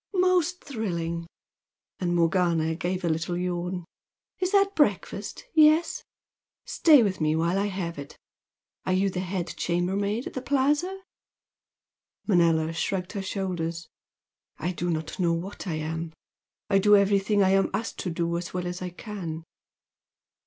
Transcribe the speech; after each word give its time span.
"Most 0.17 0.63
thrilling!" 0.63 1.27
And 1.99 2.15
Morgana 2.15 2.73
gave 2.73 3.05
a 3.05 3.07
little 3.07 3.37
yawn. 3.37 3.85
"Is 4.39 4.51
that 4.51 4.73
breakfast? 4.75 5.43
Yes? 5.53 6.03
Stay 6.65 7.03
with 7.03 7.21
me 7.21 7.35
while 7.35 7.59
I 7.59 7.67
have 7.67 7.99
it! 7.99 8.17
Are 8.83 8.93
you 8.93 9.11
the 9.11 9.19
head 9.19 9.53
chambermaid 9.57 10.25
at 10.25 10.33
the 10.33 10.41
Plaza?" 10.41 11.01
Manella 12.25 12.73
shrugged 12.73 13.11
her 13.11 13.21
shoulders. 13.21 13.89
"I 14.57 14.71
do 14.71 14.89
not 14.89 15.19
know 15.19 15.33
what 15.33 15.67
I 15.67 15.75
am! 15.75 16.13
I 16.67 16.79
do 16.79 16.95
everything 16.95 17.43
I 17.43 17.49
am 17.51 17.69
asked 17.71 17.99
to 17.99 18.09
do 18.09 18.35
as 18.39 18.55
well 18.55 18.65
as 18.65 18.81
I 18.81 18.89
can." 18.89 19.43